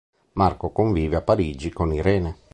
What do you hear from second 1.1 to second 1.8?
a Parigi